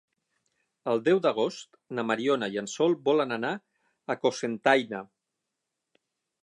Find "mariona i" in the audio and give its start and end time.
2.11-2.57